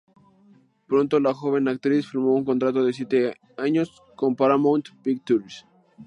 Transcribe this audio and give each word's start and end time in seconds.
Pronto 0.87 1.19
la 1.19 1.31
joven 1.31 1.67
actriz 1.67 2.07
firmó 2.09 2.33
un 2.33 2.43
contrato 2.43 2.83
de 2.83 2.91
siete 2.91 3.35
años 3.55 4.01
con 4.15 4.35
Paramount 4.35 4.87
Pictures. 5.03 5.67